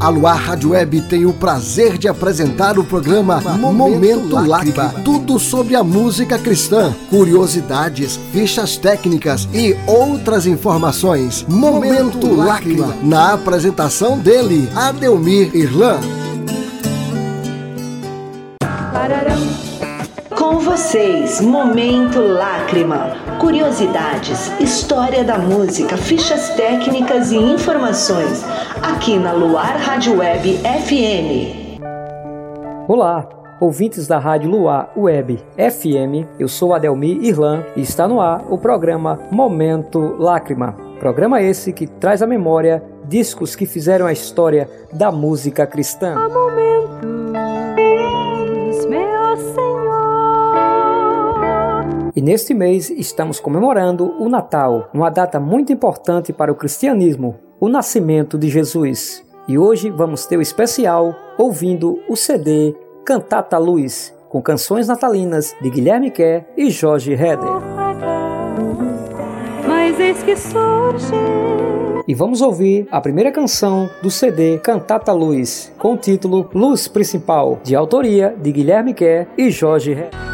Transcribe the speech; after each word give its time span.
A 0.00 0.08
Luar 0.08 0.36
Rádio 0.38 0.70
Web 0.70 1.02
tem 1.02 1.26
o 1.26 1.32
prazer 1.34 1.98
de 1.98 2.08
apresentar 2.08 2.78
o 2.78 2.84
programa 2.84 3.38
Momento, 3.38 3.74
Momento. 3.74 4.36
Tudo 5.04 5.38
sobre 5.38 5.76
a 5.76 5.84
música 5.84 6.38
cristã, 6.38 6.96
curiosidades, 7.10 8.18
fichas 8.32 8.78
técnicas 8.78 9.46
e 9.52 9.76
outras 9.86 10.46
informações. 10.46 11.44
Momento, 11.46 12.26
Momento 12.26 12.34
Lágrima. 12.34 12.96
Na 13.02 13.34
apresentação 13.34 14.18
dele, 14.18 14.70
Adelmir 14.74 15.54
Irlan. 15.54 16.00
Com 20.60 20.76
vocês, 20.76 21.40
Momento 21.40 22.20
Lágrima. 22.20 23.16
Curiosidades, 23.40 24.50
história 24.60 25.24
da 25.24 25.38
música, 25.38 25.96
fichas 25.96 26.50
técnicas 26.50 27.32
e 27.32 27.36
informações. 27.38 28.44
Aqui 28.82 29.18
na 29.18 29.32
Luar 29.32 29.78
Rádio 29.78 30.18
Web 30.18 30.58
FM. 30.58 31.80
Olá, 32.86 33.26
ouvintes 33.58 34.06
da 34.06 34.18
Rádio 34.18 34.50
Luar 34.50 34.92
Web 34.94 35.38
FM. 35.56 36.28
Eu 36.38 36.46
sou 36.46 36.74
Adelmir 36.74 37.24
Irlan 37.24 37.64
e 37.74 37.80
está 37.80 38.06
no 38.06 38.20
ar 38.20 38.44
o 38.50 38.58
programa 38.58 39.18
Momento 39.30 40.14
Lágrima. 40.18 40.76
Programa 40.98 41.40
esse 41.40 41.72
que 41.72 41.86
traz 41.86 42.20
à 42.20 42.26
memória 42.26 42.82
discos 43.08 43.56
que 43.56 43.64
fizeram 43.64 44.04
a 44.06 44.12
história 44.12 44.68
da 44.92 45.10
música 45.10 45.66
cristã. 45.66 46.16
Há 46.18 46.28
momentos, 46.28 47.09
e 52.14 52.20
neste 52.20 52.54
mês 52.54 52.90
estamos 52.90 53.38
comemorando 53.40 54.14
o 54.18 54.28
Natal, 54.28 54.88
uma 54.92 55.10
data 55.10 55.38
muito 55.38 55.72
importante 55.72 56.32
para 56.32 56.52
o 56.52 56.54
cristianismo, 56.54 57.36
o 57.60 57.68
nascimento 57.68 58.38
de 58.38 58.48
Jesus. 58.48 59.24
E 59.46 59.58
hoje 59.58 59.90
vamos 59.90 60.26
ter 60.26 60.36
o 60.36 60.42
especial 60.42 61.14
ouvindo 61.38 62.00
o 62.08 62.16
CD 62.16 62.74
Cantata 63.04 63.58
Luz, 63.58 64.14
com 64.28 64.40
canções 64.40 64.88
natalinas 64.88 65.54
de 65.60 65.70
Guilherme 65.70 66.10
Kerr 66.10 66.44
e 66.56 66.70
Jorge 66.70 67.12
Heder. 67.12 67.50
Mas 69.66 69.98
eis 69.98 70.22
que 70.22 70.36
surge 70.36 71.14
e 72.10 72.14
vamos 72.14 72.40
ouvir 72.40 72.88
a 72.90 73.00
primeira 73.00 73.30
canção 73.30 73.88
do 74.02 74.10
CD 74.10 74.58
Cantata 74.58 75.12
Luz, 75.12 75.72
com 75.78 75.94
o 75.94 75.96
título 75.96 76.50
Luz 76.52 76.88
Principal, 76.88 77.60
de 77.62 77.76
autoria 77.76 78.34
de 78.36 78.50
Guilherme 78.50 78.94
Kerr 78.94 79.28
e 79.38 79.48
Jorge 79.48 79.92
Heder. 79.92 80.29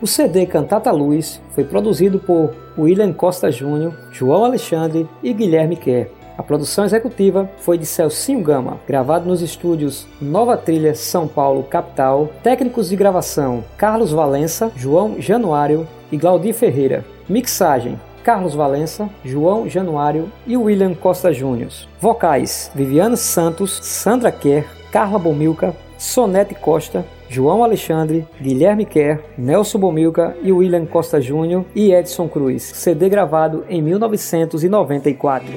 O 0.00 0.06
CD 0.06 0.46
Cantata 0.46 0.92
Luz 0.92 1.42
foi 1.50 1.64
produzido 1.64 2.20
por 2.20 2.54
William 2.78 3.12
Costa 3.12 3.50
Júnior, 3.50 3.92
João 4.12 4.44
Alexandre 4.44 5.08
e 5.24 5.32
Guilherme 5.32 5.74
Kerr. 5.74 6.08
A 6.36 6.42
produção 6.42 6.84
executiva 6.84 7.50
foi 7.58 7.76
de 7.76 7.84
Celcinho 7.84 8.40
Gama, 8.40 8.78
gravado 8.86 9.26
nos 9.26 9.42
estúdios 9.42 10.06
Nova 10.22 10.56
Trilha 10.56 10.94
São 10.94 11.26
Paulo, 11.26 11.64
capital. 11.64 12.30
Técnicos 12.44 12.90
de 12.90 12.94
gravação: 12.94 13.64
Carlos 13.76 14.12
Valença, 14.12 14.70
João 14.76 15.20
Januário 15.20 15.84
e 16.12 16.16
Glaudir 16.16 16.54
Ferreira. 16.54 17.04
Mixagem: 17.28 17.98
Carlos 18.22 18.54
Valença, 18.54 19.10
João 19.24 19.68
Januário 19.68 20.30
e 20.46 20.56
William 20.56 20.94
Costa 20.94 21.32
Júnior. 21.32 21.72
Vocais: 22.00 22.70
Viviane 22.72 23.16
Santos, 23.16 23.80
Sandra 23.82 24.30
Kerr, 24.30 24.64
Carla 24.92 25.18
Bomilca, 25.18 25.74
Sonete 25.98 26.54
Costa, 26.54 27.04
João 27.28 27.64
Alexandre, 27.64 28.24
Guilherme 28.40 28.86
Kerr, 28.86 29.20
Nelson 29.36 29.80
Bomilca 29.80 30.36
e 30.42 30.52
William 30.52 30.86
Costa 30.86 31.20
Júnior 31.20 31.64
e 31.74 31.92
Edson 31.92 32.28
Cruz. 32.28 32.62
CD 32.62 33.08
gravado 33.08 33.64
em 33.68 33.82
1994. 33.82 35.48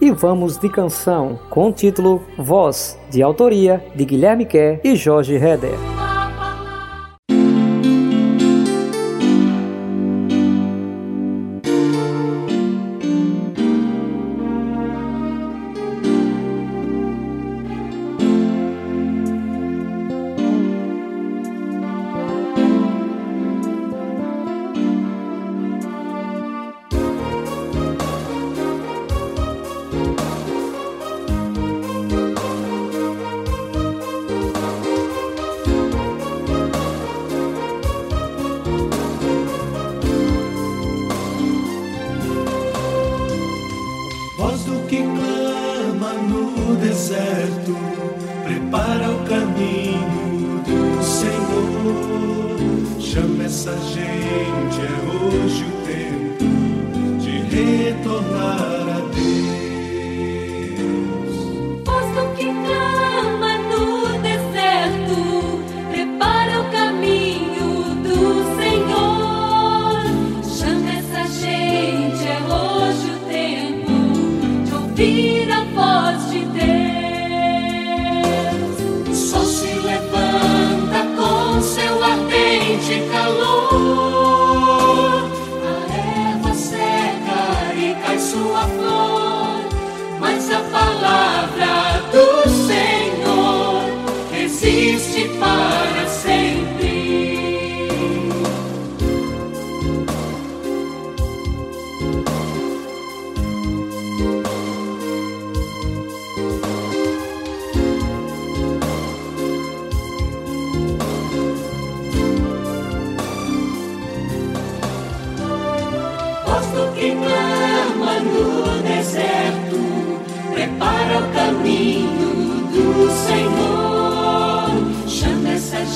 E 0.00 0.10
vamos 0.10 0.58
de 0.58 0.68
canção 0.68 1.38
com 1.48 1.68
o 1.68 1.72
título 1.72 2.22
Voz, 2.36 2.98
de 3.08 3.22
autoria 3.22 3.84
de 3.94 4.04
Guilherme 4.04 4.44
Kerr 4.44 4.80
e 4.82 4.96
Jorge 4.96 5.34
Heder. 5.34 5.97
mensageiro. 53.66 54.07
fire. 95.38 95.87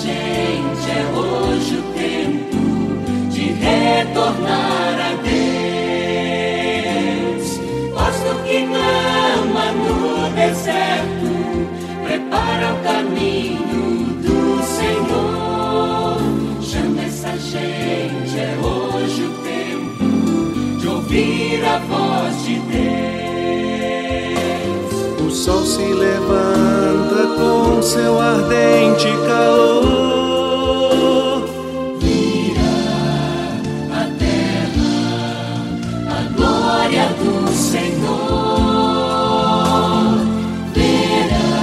Gente, 0.03 0.91
é 0.91 1.05
hoje 1.17 1.77
o 1.77 1.83
tempo 1.93 2.59
de 3.31 3.53
retornar 3.53 4.97
a 4.99 5.13
Deus. 6.43 7.47
Posto 7.95 8.31
que 8.45 8.59
clama 8.67 9.67
no 9.73 10.31
deserto, 10.35 11.31
prepara 12.05 12.75
o 12.75 12.79
caminho 12.83 13.85
do 14.23 14.63
Senhor. 14.65 16.19
Chama 16.61 17.03
essa 17.03 17.33
gente, 17.39 18.39
é 18.39 18.57
hoje 18.61 19.23
o 19.23 19.31
tempo 19.45 20.05
de 20.81 20.89
ouvir 20.89 21.65
a 21.65 21.79
voz 21.79 22.45
de 22.45 22.57
Deus. 22.73 22.91
O 25.21 25.31
sol 25.31 25.65
se 25.65 25.85
levanta 25.85 26.82
com 27.37 27.83
seu 27.83 28.21
ardente 28.21 29.09
calor. 29.27 30.03
a 33.91 34.05
terra, 34.19 34.93
a 36.09 36.23
glória 36.37 37.07
do 37.21 37.49
Senhor. 37.53 38.13
Verá 40.75 41.57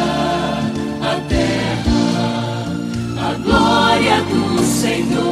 a 1.01 1.13
terra, 1.27 2.01
a 3.18 3.33
glória 3.44 4.18
do 4.24 4.44
Senhor. 4.63 5.30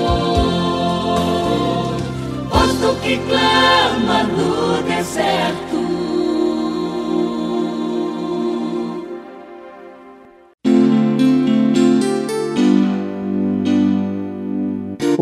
Posto 2.49 2.89
que 3.01 3.17
clama 3.17 4.23
no 4.23 4.81
deserto. 4.83 5.66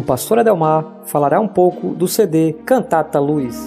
O 0.05 0.13
pastor 0.15 0.37
Adelmar 0.37 0.85
falará 1.07 1.41
um 1.41 1.47
pouco 1.47 1.95
do 1.95 2.07
CD 2.07 2.53
Cantata 2.63 3.19
Luz. 3.19 3.57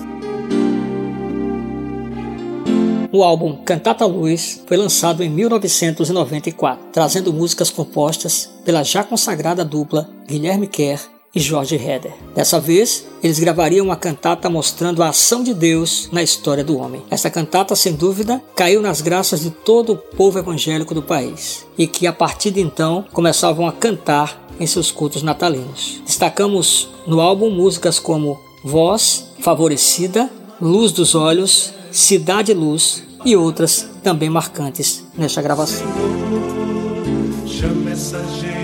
O 3.11 3.25
álbum 3.25 3.57
Cantata 3.65 4.07
Luz 4.07 4.63
foi 4.65 4.77
lançado 4.77 5.25
em 5.25 5.29
1994, 5.29 6.91
trazendo 6.93 7.33
músicas 7.33 7.71
compostas 7.71 8.49
pela 8.65 8.85
já 8.85 9.03
consagrada 9.03 9.65
dupla 9.65 10.09
Guilherme 10.29 10.69
Kerr 10.69 11.01
e 11.35 11.41
Jorge 11.41 11.75
Heder. 11.75 12.15
Dessa 12.37 12.61
vez, 12.61 13.05
eles 13.21 13.41
gravariam 13.41 13.87
uma 13.87 13.97
cantata 13.97 14.49
mostrando 14.49 15.03
a 15.03 15.09
ação 15.09 15.43
de 15.43 15.53
Deus 15.53 16.09
na 16.13 16.23
história 16.23 16.63
do 16.63 16.79
homem. 16.79 17.03
Essa 17.11 17.29
cantata, 17.29 17.75
sem 17.75 17.95
dúvida, 17.95 18.41
caiu 18.55 18.81
nas 18.81 19.01
graças 19.01 19.41
de 19.41 19.51
todo 19.51 19.95
o 19.95 19.97
povo 19.97 20.39
evangélico 20.39 20.95
do 20.95 21.03
país 21.03 21.67
e 21.77 21.89
que 21.89 22.07
a 22.07 22.13
partir 22.13 22.53
de 22.53 22.61
então 22.61 23.05
começavam 23.13 23.67
a 23.67 23.73
cantar 23.73 24.48
em 24.59 24.67
seus 24.67 24.91
cultos 24.91 25.23
natalinos. 25.23 26.01
Destacamos 26.05 26.89
no 27.07 27.21
álbum 27.21 27.51
músicas 27.51 27.99
como 27.99 28.39
Voz, 28.65 29.33
Favorecida, 29.41 30.31
Luz 30.61 30.93
dos 30.93 31.15
Olhos, 31.15 31.73
Cidade 31.91 32.53
Luz 32.53 33.03
e 33.25 33.37
outras 33.37 33.89
também 34.03 34.29
marcantes 34.29 35.05
nesta 35.17 35.41
gravação. 35.43 35.87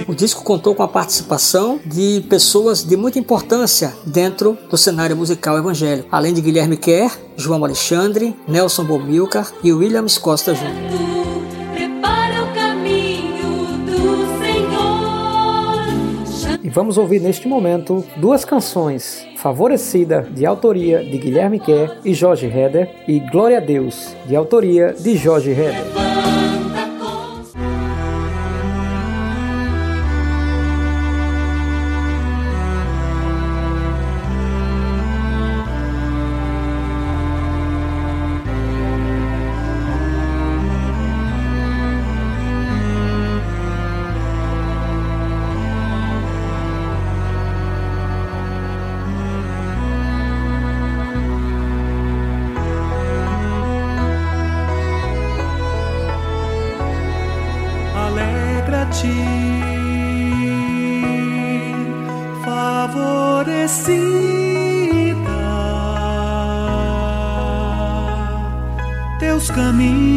O 0.06 0.14
disco 0.14 0.44
contou 0.44 0.74
com 0.74 0.82
a 0.82 0.88
participação 0.88 1.80
de 1.84 2.24
pessoas 2.28 2.84
de 2.84 2.96
muita 2.96 3.18
importância 3.18 3.94
dentro 4.04 4.56
do 4.70 4.76
cenário 4.76 5.16
musical 5.16 5.58
evangélico, 5.58 6.08
além 6.12 6.34
de 6.34 6.40
Guilherme 6.40 6.76
Kerr, 6.76 7.10
João 7.36 7.64
Alexandre, 7.64 8.36
Nelson 8.46 8.84
Bomilcar 8.84 9.50
e 9.62 9.72
Williams 9.72 10.18
Costa 10.18 10.54
Jr. 10.54 11.23
vamos 16.74 16.98
ouvir 16.98 17.20
neste 17.20 17.46
momento 17.46 18.04
duas 18.16 18.44
canções: 18.44 19.26
Favorecida, 19.36 20.22
de 20.22 20.44
autoria 20.44 21.04
de 21.04 21.16
Guilherme 21.16 21.60
Kerr 21.60 21.98
e 22.04 22.12
Jorge 22.12 22.46
Heder, 22.46 22.90
e 23.06 23.20
Glória 23.20 23.58
a 23.58 23.60
Deus, 23.60 24.14
de 24.26 24.34
autoria 24.34 24.92
de 24.92 25.16
Jorge 25.16 25.52
Heder. 25.52 26.13
Favorecida. 62.44 63.94
Teus 69.18 69.50
caminhos, 69.50 70.14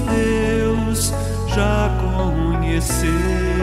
Deus 0.00 1.12
já 1.54 1.90
conheceu. 2.00 3.59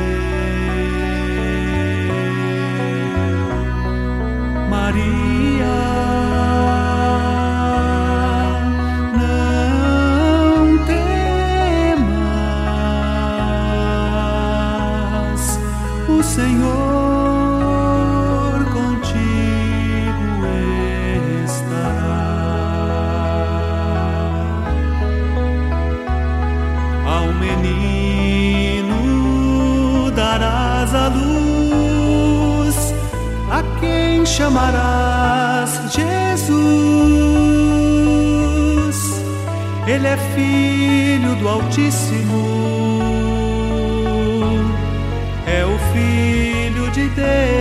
Chamarás 34.37 35.71
Jesus. 35.91 36.47
Ele 39.87 40.07
é 40.07 40.17
filho 40.35 41.35
do 41.37 41.47
Altíssimo, 41.47 42.45
é 45.47 45.65
o 45.65 45.79
filho 45.91 46.91
de 46.91 47.09
Deus. 47.09 47.56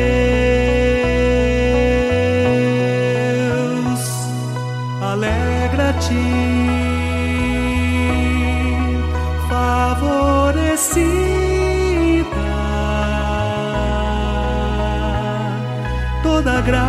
da 16.47 16.61
graça 16.61 16.87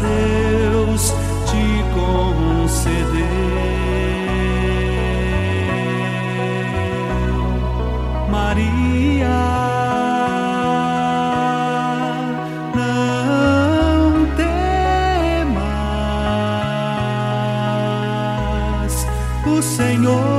Deus 0.00 1.12
te 1.44 1.84
conceder, 1.92 3.28
Maria. 8.30 9.62
Senhor. 19.62 20.31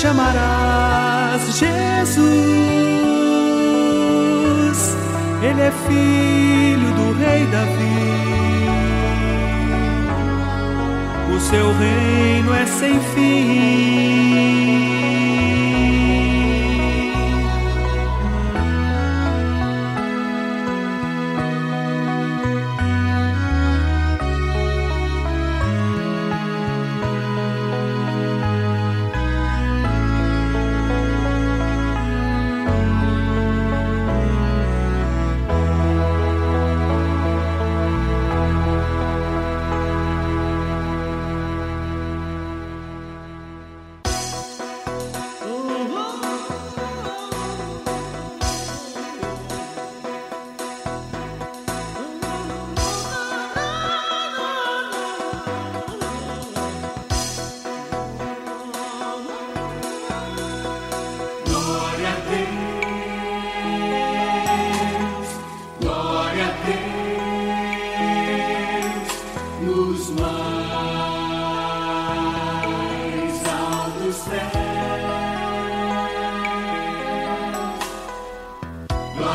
Chamarás 0.00 1.42
Jesus. 1.58 2.20
Ele 5.42 5.60
é 5.60 5.70
filho 5.86 6.90
do 6.94 7.12
rei 7.18 7.44
Davi. 7.46 8.00
O 11.34 11.40
seu 11.40 11.72
reino 11.78 12.54
é 12.54 12.66
sem 12.66 12.98
fim. 13.14 14.79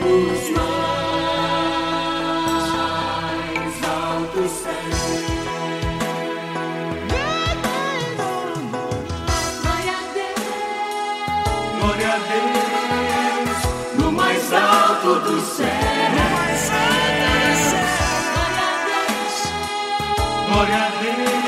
nos 0.00 0.42
mais 0.58 0.64
céus. 4.50 5.00
Glória 9.62 9.94
a 9.94 9.96
Deus, 10.12 10.42
glória 11.78 12.08
a 12.08 12.10
Deus, 12.18 13.58
no 13.96 14.10
mais 14.10 14.52
alto 14.52 15.20
do 15.20 15.40
céu. 15.40 15.68
Glória 20.48 20.76
a 20.76 20.88
Deus, 21.00 21.43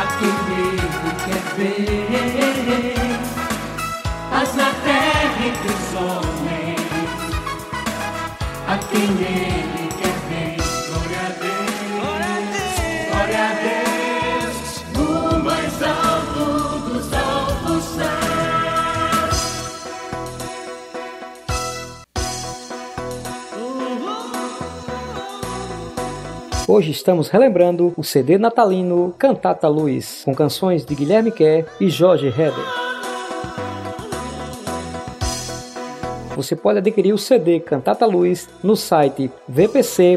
a 0.00 0.06
quem 0.18 0.28
ele 0.56 0.80
quer 1.24 1.54
ver. 1.56 1.99
Hoje 26.80 26.92
estamos 26.92 27.28
relembrando 27.28 27.92
o 27.94 28.02
CD 28.02 28.38
natalino 28.38 29.14
Cantata 29.18 29.68
Luz, 29.68 30.22
com 30.24 30.34
canções 30.34 30.82
de 30.82 30.94
Guilherme 30.94 31.30
Kerr 31.30 31.66
e 31.78 31.90
Jorge 31.90 32.28
Heder. 32.28 32.54
Você 36.34 36.56
pode 36.56 36.78
adquirir 36.78 37.12
o 37.12 37.18
CD 37.18 37.60
Cantata 37.60 38.06
Luz 38.06 38.48
no 38.62 38.76
site 38.76 39.30
vpc.com.br. 39.46 40.10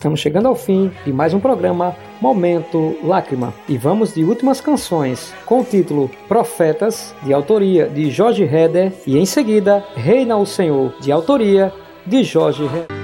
Estamos 0.00 0.20
chegando 0.20 0.48
ao 0.48 0.54
fim 0.54 0.90
de 1.04 1.12
mais 1.12 1.34
um 1.34 1.38
programa 1.38 1.94
Momento 2.22 2.96
Lágrima 3.04 3.52
e 3.68 3.76
vamos 3.76 4.14
de 4.14 4.24
últimas 4.24 4.58
canções 4.58 5.34
com 5.44 5.60
o 5.60 5.64
título 5.64 6.10
Profetas, 6.26 7.14
de 7.22 7.34
autoria 7.34 7.86
de 7.86 8.10
Jorge 8.10 8.44
Heder, 8.44 8.94
e 9.06 9.18
em 9.18 9.26
seguida 9.26 9.84
Reina 9.94 10.38
o 10.38 10.46
Senhor, 10.46 10.94
de 11.02 11.12
autoria 11.12 11.70
de 12.06 12.24
Jorge 12.24 12.64
Heder. 12.64 12.99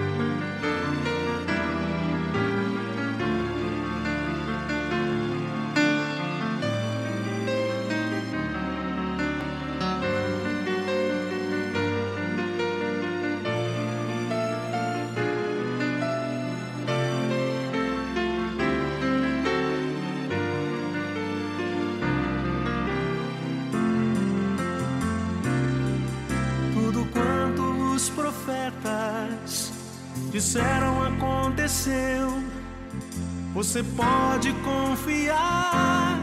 Disseram 30.37 31.03
aconteceu. 31.03 32.43
Você 33.55 33.83
pode 33.83 34.53
confiar, 34.53 36.21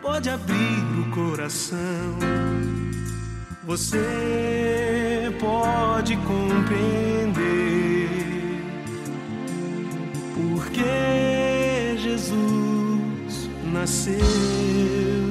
pode 0.00 0.30
abrir 0.30 0.84
o 1.00 1.10
coração. 1.10 2.18
Você 3.64 5.34
pode 5.40 6.16
compreender 6.18 7.32
porque 10.36 11.96
Jesus 11.98 13.50
nasceu. 13.72 15.21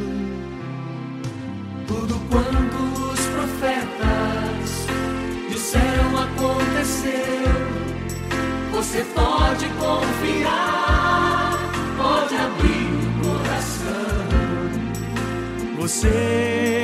Você 8.91 9.05
pode 9.05 9.69
confiar, 9.69 11.57
pode 11.95 12.36
abrir 12.36 12.91
o 13.07 13.24
coração. 13.24 13.88
Você 15.79 16.80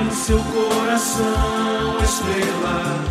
em 0.00 0.10
seu 0.12 0.38
coração 0.38 1.98
a 1.98 2.04
estrela 2.04 3.04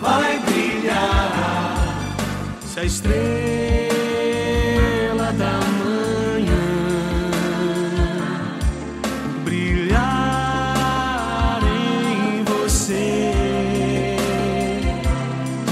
vai 0.00 0.38
brilhar. 0.40 1.76
Se 2.66 2.80
a 2.80 2.84
estrela 2.84 3.22
da 5.32 5.60
manhã 5.82 6.64
brilhar 9.44 10.02
em 11.62 12.44
você, 12.44 13.34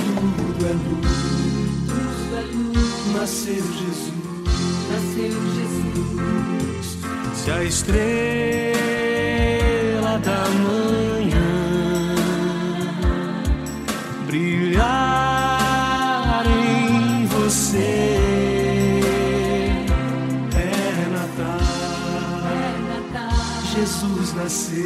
tudo 0.04 0.66
é 0.66 0.72
luz, 0.72 1.10
tudo 1.88 2.36
é 2.36 2.42
luz. 2.54 3.14
Nasceu 3.14 3.54
Jesus, 3.54 4.12
nasceu 4.90 5.32
Jesus. 5.54 6.86
Se 7.34 7.50
a 7.50 7.64
estrela 7.64 8.79
Jesus 23.90 24.34
nasceu. 24.34 24.78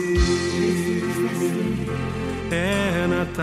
É 2.50 3.06
Natal, 3.06 3.42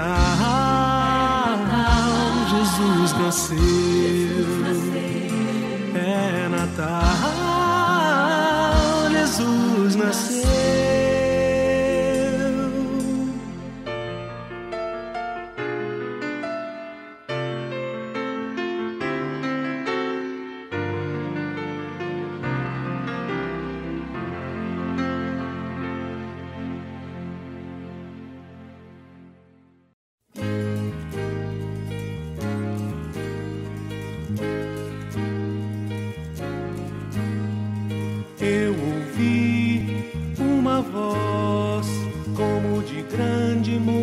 Jesus 2.49 3.13
nasceu. 3.13 3.59
É 5.93 6.49
Natal, 6.49 6.97
Jesus 9.11 9.95
nasceu. 9.95 10.60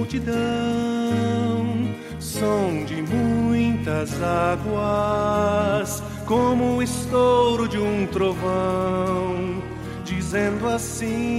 Multidão, 0.09 1.95
som 2.19 2.83
de 2.87 3.03
muitas 3.03 4.11
águas, 4.23 6.03
como 6.25 6.79
o 6.79 6.83
estouro 6.83 7.69
de 7.69 7.77
um 7.77 8.07
trovão, 8.07 9.63
dizendo 10.05 10.67
assim: 10.67 11.31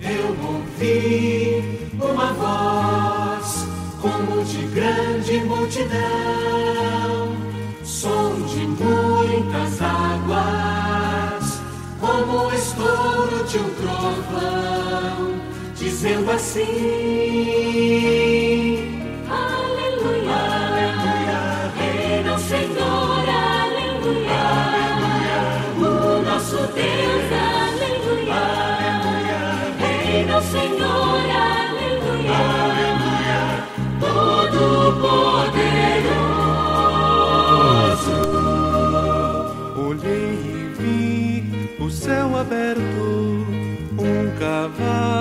Eu 0.00 0.36
ouvi 0.48 1.62
uma 1.94 2.32
voz 2.32 3.68
como 4.02 4.44
de 4.44 4.66
grande 4.74 5.38
multidão 5.44 7.36
som 7.84 8.34
de 8.48 8.66
muitas 8.66 9.80
águas, 9.80 11.60
como 12.00 12.48
o 12.48 12.52
estouro 12.52 13.44
de 13.44 13.58
um 13.58 13.70
trovão, 13.74 15.38
dizendo 15.78 16.30
assim: 16.30 16.64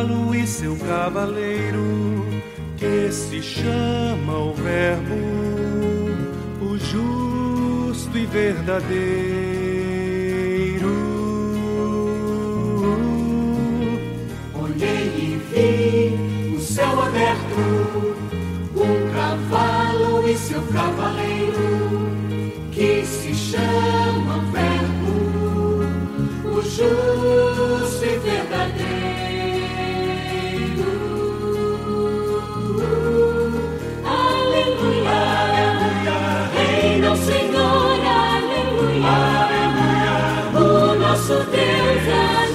cavalo 0.07 0.33
e 0.33 0.47
seu 0.47 0.75
cavaleiro, 0.77 2.25
que 2.77 3.11
se 3.11 3.41
chama 3.41 4.37
o 4.37 4.53
Verbo, 4.53 5.15
o 6.61 6.77
justo 6.77 8.17
e 8.17 8.25
verdadeiro. 8.25 8.87
Olhei 14.53 15.07
e 15.17 15.41
vi 15.51 16.55
o 16.55 16.61
céu 16.61 17.01
aberto, 17.01 18.15
um 18.75 19.11
cavalo 19.13 20.27
e 20.29 20.37
seu 20.37 20.61
cavaleiro, 20.67 22.11
que 22.71 23.03
se 23.05 23.33
chama 23.33 24.39
Verbo, 24.53 25.17
o 26.57 26.61
justo 26.61 27.56
nosso 41.27 41.43
Deus, 41.51 42.07
aleluia, 42.07 42.46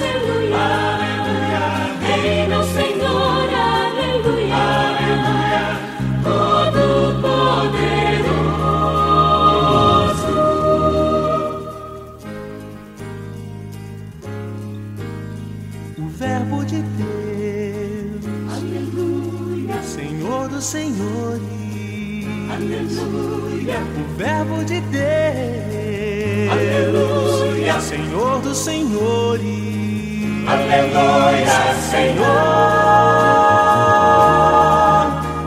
Senhor 31.92 32.24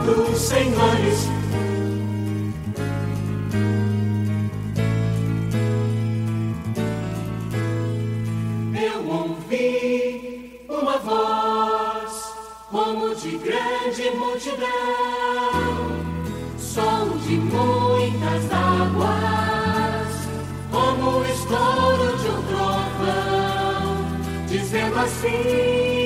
dos 0.04 0.38
Senhores. 0.38 1.28
Eu 8.80 9.08
ouvi 9.08 10.60
uma 10.68 10.98
voz 10.98 12.12
como 12.70 13.12
de 13.16 13.38
grande 13.38 14.10
multidão, 14.16 14.68
som 16.58 17.18
de 17.26 17.38
muitas 17.38 18.52
águas, 18.52 20.08
como 20.70 21.18
o 21.18 21.26
estouro 21.26 22.16
de 22.18 22.28
um 22.28 22.42
trovão, 22.44 24.06
dizendo 24.46 24.96
assim: 25.00 26.05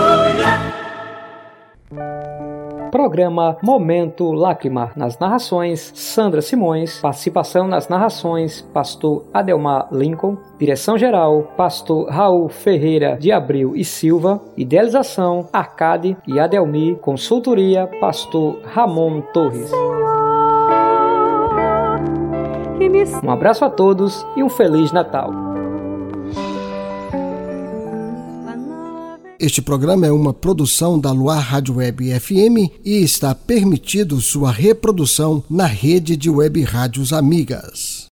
Programa 2.91 3.57
Momento 3.63 4.31
Lágrima. 4.33 4.91
Nas 4.95 5.17
narrações, 5.17 5.91
Sandra 5.95 6.41
Simões. 6.41 6.99
Participação 6.99 7.67
nas 7.67 7.87
narrações, 7.87 8.61
Pastor 8.73 9.25
Adelmar 9.33 9.87
Lincoln. 9.91 10.37
Direção-geral, 10.59 11.53
Pastor 11.55 12.09
Raul 12.09 12.49
Ferreira 12.49 13.17
de 13.17 13.31
Abril 13.31 13.75
e 13.75 13.85
Silva. 13.85 14.41
Idealização, 14.57 15.47
Arcade 15.53 16.17
e 16.27 16.39
Adelmi. 16.39 16.95
Consultoria, 16.95 17.87
Pastor 17.99 18.59
Ramon 18.65 19.21
Torres. 19.33 19.71
Um 23.23 23.31
abraço 23.31 23.63
a 23.63 23.69
todos 23.69 24.25
e 24.35 24.43
um 24.43 24.49
Feliz 24.49 24.91
Natal. 24.91 25.50
Este 29.41 29.59
programa 29.59 30.05
é 30.05 30.11
uma 30.11 30.35
produção 30.35 30.99
da 30.99 31.11
Luar 31.11 31.39
Rádio 31.39 31.77
Web 31.77 32.07
FM 32.19 32.69
e 32.85 33.01
está 33.01 33.33
permitido 33.33 34.21
sua 34.21 34.51
reprodução 34.51 35.43
na 35.49 35.65
rede 35.65 36.15
de 36.15 36.29
web 36.29 36.61
rádios 36.61 37.11
amigas. 37.11 38.10